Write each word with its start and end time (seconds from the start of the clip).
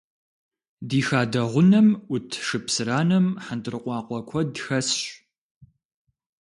Ди 0.87 0.99
хадэ 1.07 1.43
гъунэм 1.51 1.87
Ӏут 2.09 2.29
шыпсыранэм 2.45 3.25
хьэндыркъуакъуэ 3.43 4.19
куэд 4.29 4.51
хэсщ. 4.65 5.01